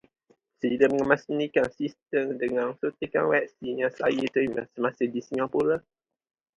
[0.59, 5.77] Sila mengemaskinikan sistem dengan suntikan vaksin yang saya terima semasa di Singapura.